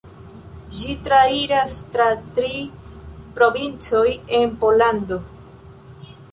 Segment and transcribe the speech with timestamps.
[0.77, 2.07] Ĝi trairas tra
[2.39, 2.51] tri
[3.37, 4.05] provincoj
[4.41, 5.23] en Pollando.